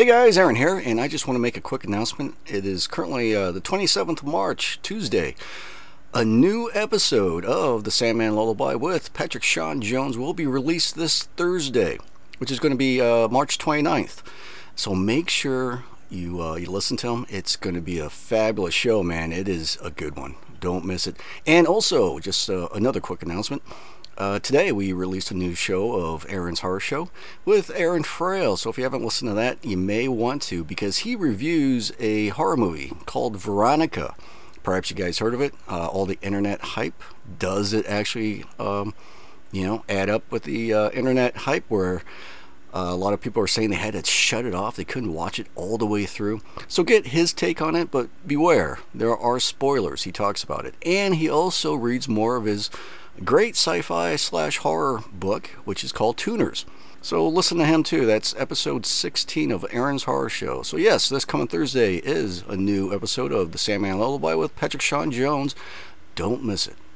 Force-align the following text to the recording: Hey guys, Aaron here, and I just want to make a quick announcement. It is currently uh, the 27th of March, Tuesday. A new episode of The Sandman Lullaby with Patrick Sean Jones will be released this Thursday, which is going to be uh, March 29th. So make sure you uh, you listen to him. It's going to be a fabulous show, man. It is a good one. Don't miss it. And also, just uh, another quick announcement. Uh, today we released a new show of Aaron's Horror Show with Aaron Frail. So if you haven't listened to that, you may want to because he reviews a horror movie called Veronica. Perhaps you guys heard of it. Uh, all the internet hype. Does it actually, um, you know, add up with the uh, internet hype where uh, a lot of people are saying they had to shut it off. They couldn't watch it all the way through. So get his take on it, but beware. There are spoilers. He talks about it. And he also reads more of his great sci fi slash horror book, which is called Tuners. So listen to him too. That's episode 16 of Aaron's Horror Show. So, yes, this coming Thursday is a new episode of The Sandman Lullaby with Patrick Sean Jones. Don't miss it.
Hey 0.00 0.06
guys, 0.06 0.38
Aaron 0.38 0.56
here, 0.56 0.78
and 0.78 0.98
I 0.98 1.08
just 1.08 1.28
want 1.28 1.34
to 1.34 1.42
make 1.42 1.58
a 1.58 1.60
quick 1.60 1.84
announcement. 1.84 2.34
It 2.46 2.64
is 2.64 2.86
currently 2.86 3.36
uh, 3.36 3.52
the 3.52 3.60
27th 3.60 4.22
of 4.22 4.24
March, 4.24 4.80
Tuesday. 4.80 5.34
A 6.14 6.24
new 6.24 6.70
episode 6.72 7.44
of 7.44 7.84
The 7.84 7.90
Sandman 7.90 8.34
Lullaby 8.34 8.76
with 8.76 9.12
Patrick 9.12 9.42
Sean 9.42 9.82
Jones 9.82 10.16
will 10.16 10.32
be 10.32 10.46
released 10.46 10.94
this 10.96 11.24
Thursday, 11.36 11.98
which 12.38 12.50
is 12.50 12.58
going 12.58 12.72
to 12.72 12.78
be 12.78 12.98
uh, 12.98 13.28
March 13.28 13.58
29th. 13.58 14.22
So 14.74 14.94
make 14.94 15.28
sure 15.28 15.84
you 16.08 16.42
uh, 16.42 16.54
you 16.54 16.70
listen 16.70 16.96
to 16.96 17.10
him. 17.10 17.26
It's 17.28 17.56
going 17.56 17.74
to 17.74 17.82
be 17.82 17.98
a 17.98 18.08
fabulous 18.08 18.72
show, 18.72 19.02
man. 19.02 19.32
It 19.32 19.48
is 19.48 19.76
a 19.84 19.90
good 19.90 20.16
one. 20.16 20.36
Don't 20.60 20.86
miss 20.86 21.06
it. 21.06 21.18
And 21.46 21.66
also, 21.66 22.18
just 22.20 22.48
uh, 22.48 22.68
another 22.72 23.00
quick 23.00 23.22
announcement. 23.22 23.62
Uh, 24.20 24.38
today 24.38 24.70
we 24.70 24.92
released 24.92 25.30
a 25.30 25.34
new 25.34 25.54
show 25.54 25.94
of 25.94 26.26
Aaron's 26.28 26.60
Horror 26.60 26.78
Show 26.78 27.08
with 27.46 27.70
Aaron 27.74 28.02
Frail. 28.02 28.58
So 28.58 28.68
if 28.68 28.76
you 28.76 28.84
haven't 28.84 29.02
listened 29.02 29.30
to 29.30 29.34
that, 29.34 29.64
you 29.64 29.78
may 29.78 30.08
want 30.08 30.42
to 30.42 30.62
because 30.62 30.98
he 30.98 31.16
reviews 31.16 31.90
a 31.98 32.28
horror 32.28 32.58
movie 32.58 32.92
called 33.06 33.38
Veronica. 33.38 34.14
Perhaps 34.62 34.90
you 34.90 34.96
guys 34.96 35.20
heard 35.20 35.32
of 35.32 35.40
it. 35.40 35.54
Uh, 35.66 35.86
all 35.86 36.04
the 36.04 36.18
internet 36.20 36.60
hype. 36.60 37.02
Does 37.38 37.72
it 37.72 37.86
actually, 37.86 38.44
um, 38.58 38.92
you 39.52 39.64
know, 39.64 39.84
add 39.88 40.10
up 40.10 40.30
with 40.30 40.42
the 40.42 40.74
uh, 40.74 40.90
internet 40.90 41.34
hype 41.38 41.64
where 41.68 42.02
uh, 42.72 42.88
a 42.90 42.96
lot 42.96 43.12
of 43.12 43.20
people 43.20 43.42
are 43.42 43.48
saying 43.48 43.70
they 43.70 43.76
had 43.76 43.94
to 43.94 44.04
shut 44.04 44.44
it 44.44 44.54
off. 44.54 44.76
They 44.76 44.84
couldn't 44.84 45.12
watch 45.12 45.38
it 45.38 45.48
all 45.54 45.76
the 45.76 45.86
way 45.86 46.06
through. 46.06 46.40
So 46.68 46.84
get 46.84 47.08
his 47.08 47.32
take 47.32 47.60
on 47.60 47.74
it, 47.74 47.90
but 47.90 48.08
beware. 48.26 48.78
There 48.94 49.16
are 49.16 49.40
spoilers. 49.40 50.04
He 50.04 50.12
talks 50.12 50.44
about 50.44 50.64
it. 50.64 50.74
And 50.84 51.16
he 51.16 51.28
also 51.28 51.74
reads 51.74 52.08
more 52.08 52.36
of 52.36 52.44
his 52.44 52.70
great 53.24 53.56
sci 53.56 53.82
fi 53.82 54.16
slash 54.16 54.58
horror 54.58 55.02
book, 55.12 55.48
which 55.64 55.82
is 55.82 55.92
called 55.92 56.16
Tuners. 56.16 56.64
So 57.02 57.26
listen 57.26 57.58
to 57.58 57.64
him 57.64 57.82
too. 57.82 58.04
That's 58.04 58.34
episode 58.36 58.84
16 58.84 59.50
of 59.50 59.64
Aaron's 59.70 60.04
Horror 60.04 60.28
Show. 60.28 60.62
So, 60.62 60.76
yes, 60.76 61.08
this 61.08 61.24
coming 61.24 61.48
Thursday 61.48 61.96
is 61.96 62.42
a 62.46 62.56
new 62.56 62.94
episode 62.94 63.32
of 63.32 63.52
The 63.52 63.58
Sandman 63.58 63.98
Lullaby 63.98 64.34
with 64.34 64.54
Patrick 64.54 64.82
Sean 64.82 65.10
Jones. 65.10 65.54
Don't 66.14 66.44
miss 66.44 66.66
it. 66.66 66.76